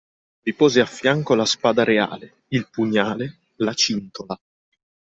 Vi 0.45 0.55
pose 0.55 0.79
affianco 0.81 1.35
la 1.35 1.45
spada 1.45 1.83
reale, 1.83 2.45
il 2.47 2.67
pugnale, 2.71 3.37
la 3.57 3.75
cintola. 3.75 4.35